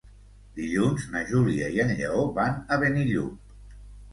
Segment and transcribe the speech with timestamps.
[0.59, 3.57] Dilluns na Júlia i en Lleó van a Benillup.